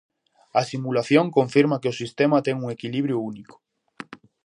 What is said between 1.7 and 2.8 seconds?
que o sistema ten un